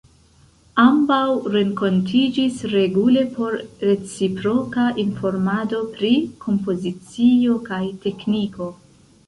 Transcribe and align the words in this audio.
Ambaŭ 0.83 1.19
renkontiĝis 1.55 2.57
regule 2.71 3.23
por 3.35 3.59
reciproka 3.91 4.87
informado 5.05 5.85
pri 6.01 6.13
kompozicio 6.49 7.63
kaj 7.71 7.83
tekniko. 8.09 8.75